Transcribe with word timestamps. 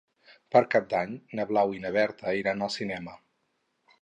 Per 0.53 0.61
Cap 0.75 0.87
d'Any 0.93 1.13
na 1.39 1.45
Blau 1.51 1.75
i 1.77 1.83
na 1.85 1.93
Berta 1.99 2.35
iran 2.41 2.65
al 2.69 2.75
cinema. 2.81 3.15